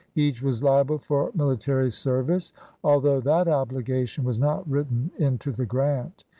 [0.15, 2.53] Each was liable for military service,
[2.83, 6.23] although that obligation was not written into the grant.